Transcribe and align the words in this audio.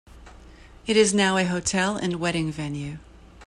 It 0.87 0.97
is 0.97 1.13
now 1.13 1.37
a 1.37 1.45
hotel 1.45 1.95
and 1.95 2.15
wedding 2.19 2.51
venue. 2.51 2.97